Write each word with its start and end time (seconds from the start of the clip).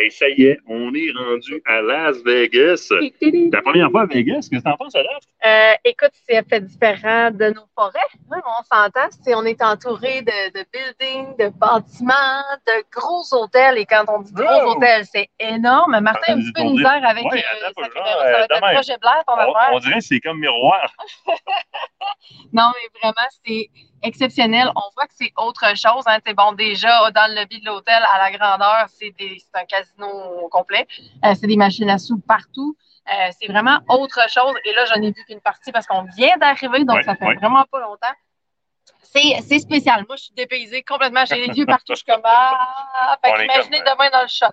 Hey, 0.00 0.10
ça 0.10 0.28
y 0.30 0.44
est, 0.44 0.58
on 0.66 0.94
est 0.94 1.10
rendu 1.14 1.60
à 1.66 1.82
Las 1.82 2.16
Vegas. 2.24 2.88
Ta 3.52 3.60
première 3.60 3.90
fois 3.90 4.02
à 4.02 4.06
Vegas, 4.06 4.48
qu'est-ce 4.50 4.62
que 4.62 4.68
t'en 4.70 4.76
penses, 4.76 4.94
Adèle? 4.94 5.10
Euh, 5.44 5.72
écoute, 5.84 6.12
c'est 6.28 6.42
fait 6.48 6.60
différent 6.60 7.30
de 7.30 7.50
nos 7.50 7.66
forêts. 7.74 7.98
Oui, 8.30 8.38
on 8.46 8.62
s'entend. 8.74 9.08
C'est, 9.22 9.34
on 9.34 9.44
est 9.44 9.60
entouré 9.62 10.22
de, 10.22 10.58
de 10.58 10.64
buildings, 10.72 11.36
de 11.38 11.48
bâtiments, 11.48 12.42
de 12.66 12.84
gros 12.90 13.22
hôtels. 13.32 13.76
Et 13.78 13.84
quand 13.84 14.04
on 14.08 14.22
dit 14.22 14.32
gros 14.32 14.46
Oh! 14.64 14.70
hôtels, 14.76 15.04
c'est 15.12 15.28
énorme. 15.38 15.98
Martin 16.00 16.32
a 16.32 16.36
un 16.36 16.40
petit 16.40 16.52
peu 16.52 16.62
de 16.62 16.68
misère 16.70 17.00
avec 17.04 17.24
Ouais, 17.24 17.44
euh, 17.44 17.68
sa 17.74 17.88
caméra. 17.88 18.06
Ça 18.06 18.22
va 18.32 18.40
être 18.44 18.52
un 18.52 18.56
demain. 18.56 18.72
projet 18.72 18.96
Blair, 19.00 19.22
ton 19.26 19.34
On, 19.34 19.36
affaire. 19.36 19.70
on 19.72 19.78
dirait 19.80 19.94
que 19.98 20.04
c'est 20.04 20.20
comme 20.20 20.38
miroir. 20.40 20.94
Non, 22.52 22.70
mais 22.74 23.00
vraiment, 23.00 23.28
c'est 23.44 23.68
exceptionnel. 24.02 24.70
On 24.74 24.89
c'est 25.20 25.32
autre 25.36 25.66
chose. 25.76 26.04
Hein. 26.06 26.18
C'est 26.26 26.34
bon, 26.34 26.52
déjà, 26.52 27.10
dans 27.10 27.28
le 27.30 27.40
lobby 27.40 27.60
de 27.60 27.66
l'hôtel, 27.66 28.02
à 28.14 28.18
la 28.30 28.36
grandeur, 28.36 28.86
c'est 28.88 29.10
des- 29.18 29.38
c'est 29.38 29.60
un 29.60 29.64
casino 29.64 30.48
complet. 30.50 30.86
Euh, 31.24 31.34
c'est 31.38 31.46
des 31.46 31.56
machines 31.56 31.90
à 31.90 31.98
sous 31.98 32.18
partout. 32.20 32.76
Euh, 33.08 33.30
c'est 33.38 33.48
vraiment 33.48 33.78
autre 33.88 34.20
chose. 34.30 34.54
Et 34.64 34.72
là, 34.72 34.84
j'en 34.86 35.02
ai 35.02 35.10
vu 35.10 35.24
qu'une 35.26 35.40
partie 35.40 35.72
parce 35.72 35.86
qu'on 35.86 36.02
vient 36.16 36.36
d'arriver, 36.38 36.84
donc 36.84 36.96
Ouais, 36.96 37.02
ça 37.02 37.16
fait 37.16 37.26
ouais. 37.26 37.34
vraiment 37.36 37.64
pas 37.70 37.80
longtemps. 37.80 38.14
C'est 39.02 39.58
spécial. 39.58 40.04
Moi, 40.06 40.16
je 40.16 40.24
suis 40.24 40.34
dépaysée 40.34 40.82
complètement. 40.82 41.24
J'ai 41.24 41.44
les 41.46 41.58
yeux 41.58 41.66
partout. 41.78 41.94
Je 41.94 41.96
suis 41.96 42.04
comme, 42.04 42.20
ah, 42.24 43.18
fait 43.24 43.44
imaginez 43.44 43.78
comme, 43.82 43.94
demain 43.94 44.10
dans 44.12 44.22
le 44.22 44.28
shot. 44.28 44.46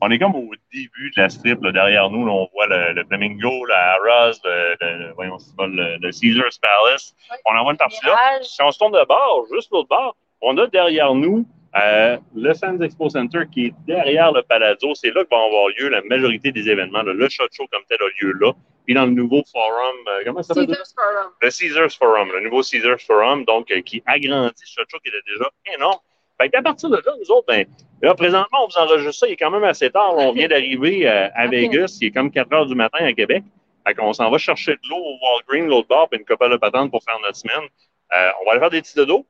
On 0.00 0.10
est 0.10 0.18
comme 0.18 0.34
au 0.36 0.50
début 0.72 1.10
de 1.16 1.22
la 1.22 1.28
strip, 1.28 1.62
là, 1.62 1.72
derrière 1.72 2.08
nous, 2.10 2.24
là, 2.24 2.32
on 2.32 2.48
voit 2.52 2.66
le, 2.68 2.92
le 2.92 3.04
Flamingo, 3.04 3.64
la 3.66 3.94
Harrah's, 3.94 4.40
le, 4.44 4.76
le, 4.80 5.12
voyons, 5.14 5.38
le, 5.58 5.96
le 6.00 6.10
Caesar's 6.12 6.58
Palace. 6.58 7.14
On 7.46 7.56
en 7.56 7.62
voit 7.62 7.72
une 7.72 7.78
partie 7.78 8.04
là. 8.04 8.16
Si 8.42 8.62
on 8.62 8.70
se 8.70 8.78
tourne 8.78 8.92
de 8.92 9.04
bord, 9.06 9.46
juste 9.52 9.70
l'autre 9.72 9.88
bord, 9.88 10.16
on 10.40 10.56
a 10.58 10.66
derrière 10.68 11.14
nous 11.14 11.44
euh, 11.76 12.16
le 12.34 12.54
Sands 12.54 12.80
Expo 12.80 13.08
Center 13.10 13.40
qui 13.52 13.66
est 13.66 13.74
derrière 13.86 14.32
le 14.32 14.42
Palazzo. 14.42 14.94
C'est 14.94 15.10
là 15.10 15.24
que 15.24 15.30
va 15.30 15.44
avoir 15.44 15.68
lieu 15.78 15.88
la 15.88 16.00
majorité 16.02 16.50
des 16.52 16.68
événements. 16.68 17.02
là. 17.02 17.12
Le 17.12 17.28
Shot 17.28 17.44
Show 17.52 17.66
comme 17.70 17.82
tel 17.88 17.98
a 18.00 18.06
lieu 18.24 18.32
là. 18.40 18.52
Puis 18.86 18.94
dans 18.94 19.04
le 19.04 19.10
nouveau 19.12 19.42
forum, 19.52 19.96
euh, 20.08 20.22
comment 20.24 20.42
ça 20.42 20.54
s'appelle? 20.54 20.68
Caesars 20.68 20.94
Forum. 20.96 21.32
le 21.42 21.50
Caesars 21.50 21.90
Forum, 21.98 22.28
le 22.32 22.40
nouveau 22.40 22.62
Caesars 22.62 23.00
Forum, 23.06 23.44
donc 23.44 23.70
euh, 23.70 23.82
qui 23.82 24.02
agrandit 24.06 24.54
ce 24.64 24.80
show 24.88 24.98
qui 25.02 25.08
était 25.10 25.20
déjà 25.26 25.50
énorme. 25.74 25.98
Fait 26.40 26.48
qu'à 26.50 26.62
partir 26.62 26.88
de 26.88 26.96
là, 26.96 27.12
nous 27.18 27.30
autres, 27.32 27.46
ben, 27.48 27.66
là, 28.02 28.14
présentement, 28.14 28.58
on 28.64 28.68
vous 28.68 28.78
enregistre 28.78 29.20
ça, 29.20 29.26
il 29.26 29.32
est 29.32 29.36
quand 29.36 29.50
même 29.50 29.64
assez 29.64 29.90
tard. 29.90 30.14
là. 30.14 30.24
on 30.28 30.32
vient 30.32 30.48
d'arriver 30.48 31.08
euh, 31.08 31.28
à 31.34 31.46
Vegas, 31.48 31.98
il 32.00 32.08
est 32.08 32.10
comme 32.10 32.30
4 32.30 32.52
heures 32.52 32.66
du 32.66 32.74
matin 32.74 33.04
à 33.04 33.12
Québec. 33.12 33.42
Fait 33.86 33.94
qu'on 33.94 34.12
s'en 34.12 34.30
va 34.30 34.38
chercher 34.38 34.72
de 34.72 34.88
l'eau 34.88 34.96
au 34.96 35.18
Walgreens, 35.20 35.68
l'autre 35.68 35.88
bord, 35.88 36.08
puis 36.08 36.20
une 36.20 36.26
couple 36.26 36.50
de 36.50 36.56
patente 36.56 36.90
pour 36.90 37.02
faire 37.02 37.18
notre 37.22 37.36
semaine. 37.36 37.68
Euh, 38.14 38.30
on 38.40 38.44
va 38.44 38.52
aller 38.52 38.60
faire 38.60 38.70
des 38.70 38.82
petits 38.82 38.94
dodos. 38.94 39.26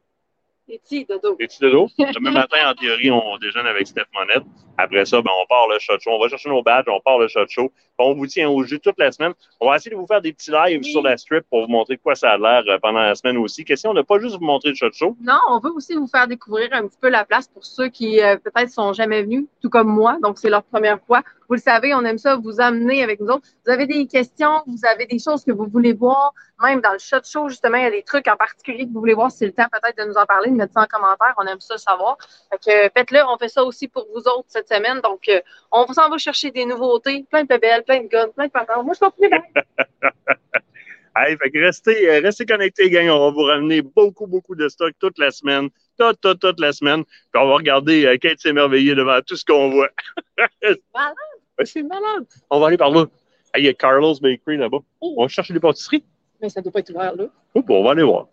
Les 0.69 0.79
petits 0.79 1.07
dodo. 1.07 1.35
Petits 1.37 1.61
dodos. 1.61 1.89
Demain 1.99 2.31
matin, 2.31 2.71
en 2.71 2.75
théorie, 2.75 3.11
on 3.11 3.39
déjeune 3.39 3.67
avec 3.67 3.87
Steph 3.87 4.05
Monette. 4.13 4.45
Après 4.77 5.07
ça, 5.07 5.23
ben, 5.23 5.31
on 5.43 5.47
part 5.47 5.67
le 5.69 5.79
shot 5.79 5.99
show. 5.99 6.11
On 6.11 6.21
va 6.21 6.29
chercher 6.29 6.51
nos 6.51 6.63
badges, 6.63 6.85
on 6.89 7.01
part 7.01 7.19
le 7.19 7.27
shot 7.27 7.47
show. 7.49 7.73
On 7.99 8.13
vous 8.15 8.27
tient 8.27 8.49
au 8.51 8.63
jus 8.65 8.79
toute 8.79 8.99
la 8.99 9.11
semaine. 9.11 9.33
On 9.61 9.69
va 9.71 9.77
essayer 9.77 9.91
de 9.91 9.97
vous 9.97 10.07
faire 10.07 10.21
des 10.21 10.33
petits 10.33 10.51
lives 10.51 10.81
Oui. 10.85 10.91
sur 10.93 11.03
la 11.03 11.17
strip 11.17 11.45
pour 11.49 11.63
vous 11.63 11.73
montrer 11.73 11.97
quoi 11.97 12.15
ça 12.15 12.33
a 12.33 12.39
l'air 12.39 12.63
euh, 12.69 12.79
pendant 12.81 13.01
la 13.01 13.15
semaine 13.15 13.39
aussi. 13.39 13.65
Question 13.65 13.95
de 13.95 14.03
pas 14.03 14.19
juste 14.19 14.37
vous 14.39 14.45
montrer 14.45 14.69
le 14.69 14.75
shot 14.75 14.93
show. 14.93 15.17
Non, 15.23 15.39
on 15.49 15.59
veut 15.59 15.73
aussi 15.73 15.95
vous 15.95 16.07
faire 16.07 16.29
découvrir 16.29 16.69
un 16.73 16.87
petit 16.87 16.99
peu 17.01 17.09
la 17.09 17.25
place 17.25 17.49
pour 17.49 17.65
ceux 17.65 17.89
qui 17.89 18.21
euh, 18.21 18.37
peut-être 18.37 18.71
sont 18.71 18.93
jamais 18.93 19.23
venus, 19.23 19.47
tout 19.63 19.71
comme 19.71 19.89
moi, 19.89 20.19
donc 20.23 20.39
c'est 20.39 20.51
leur 20.51 20.63
première 20.65 21.01
fois. 21.07 21.23
Vous 21.49 21.55
le 21.55 21.61
savez, 21.61 21.95
on 21.95 22.05
aime 22.05 22.19
ça 22.19 22.37
vous 22.37 22.61
amener 22.61 23.03
avec 23.03 23.21
nous 23.21 23.29
autres. 23.29 23.49
Vous 23.65 23.73
avez 23.73 23.87
des 23.87 24.07
questions, 24.07 24.63
vous 24.67 24.85
avez 24.85 25.07
des 25.07 25.19
choses 25.19 25.45
que 25.45 25.53
vous 25.53 25.67
voulez 25.67 25.95
voir, 25.95 26.35
même 26.63 26.81
dans 26.83 26.93
le 26.93 26.99
shot 26.99 27.25
show, 27.25 27.49
justement, 27.49 27.79
il 27.79 27.85
y 27.85 27.87
a 27.87 27.91
des 27.91 28.03
trucs 28.03 28.29
en 28.29 28.37
particulier 28.37 28.87
que 28.87 28.93
vous 28.93 29.01
voulez 29.01 29.15
voir, 29.15 29.31
c'est 29.31 29.47
le 29.47 29.53
temps 29.53 29.67
peut-être 29.73 29.97
de 29.97 30.05
nous 30.05 30.17
en 30.17 30.27
parler, 30.27 30.51
de 30.51 30.57
mettre 30.57 30.75
ça 30.75 30.83
en 30.83 30.87
commentaire, 30.87 31.35
on 31.39 31.47
aime 31.47 31.61
ça 31.61 31.79
savoir. 31.79 32.19
Fait 32.51 32.59
que 32.59 32.87
euh, 32.87 32.89
faites-le, 32.95 33.21
on 33.27 33.39
fait 33.39 33.49
ça 33.49 33.65
aussi 33.65 33.89
pour 33.89 34.07
vous 34.15 34.21
autres 34.21 34.45
cette 34.49 34.69
semaine, 34.69 35.01
donc 35.01 35.29
euh, 35.29 35.41
on 35.73 35.91
s'en 35.93 36.11
va 36.11 36.19
chercher 36.19 36.51
des 36.51 36.67
nouveautés, 36.67 37.25
plein 37.31 37.43
de 37.43 37.49
bébelles, 37.49 37.85
plein 37.85 38.03
de 38.03 38.09
guns, 38.09 38.29
plein 38.35 38.47
de 38.47 38.53
patins. 38.53 38.83
Moi, 38.83 38.95
je 38.95 39.01
continue. 39.01 39.31
Hey, 41.17 41.37
fait 41.37 41.51
que 41.51 41.59
restez, 41.59 42.09
euh, 42.09 42.21
restez 42.21 42.47
connectés, 42.47 42.91
gang. 42.91 43.09
On 43.09 43.19
va 43.19 43.31
vous 43.31 43.43
ramener 43.43 43.83
beaucoup, 43.83 44.29
beaucoup 44.29 44.55
de 44.55 44.69
stock 44.69 44.93
toute 45.01 45.19
la 45.19 45.33
semaine. 45.33 45.69
Toute, 45.99 46.21
toute, 46.21 46.39
toute 46.39 46.61
la 46.61 46.73
semaine. 46.73 47.05
Puis 47.05 47.43
on 47.43 47.49
va 47.49 47.55
regarder 47.55 48.17
Kate 48.21 48.39
s'émerveiller 48.39 48.95
devant 48.95 49.19
tout 49.27 49.35
ce 49.35 49.45
qu'on 49.45 49.71
voit. 49.71 49.89
Ouais, 51.59 51.67
c'est 51.67 51.83
malade. 51.83 52.27
On 52.51 52.61
va 52.61 52.69
aller 52.69 52.77
par 52.77 52.91
là. 52.91 53.07
Il 53.57 53.65
y 53.65 53.69
a 53.69 53.75
Carlos 53.75 54.15
Bakery 54.21 54.57
là-bas. 54.59 54.79
On 55.01 55.23
va 55.23 55.29
chercher 55.29 55.55
des 55.55 55.61
pâtisseries. 55.61 56.05
Mais 56.41 56.49
ça 56.49 56.61
doit 56.61 56.71
pas 56.71 56.81
être 56.81 56.91
ouvert, 56.91 57.17
là. 57.17 57.25
Oups, 57.55 57.67
on 57.69 57.83
va 57.83 57.91
aller 57.93 58.05
voir. 58.05 58.29